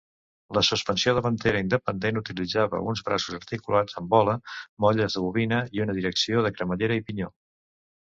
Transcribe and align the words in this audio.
La 0.57 0.61
suspensió 0.69 1.11
davantera 1.17 1.61
independent 1.65 2.17
utilitzava 2.21 2.81
uns 2.93 3.05
braços 3.11 3.37
articulats 3.41 4.01
amb 4.03 4.11
bola, 4.17 4.37
molles 4.87 5.19
de 5.21 5.27
bobina 5.29 5.65
i 5.79 5.89
una 5.89 6.01
direcció 6.03 6.47
de 6.49 6.57
cremallera 6.59 7.03
i 7.03 7.09
pinyó. 7.13 7.35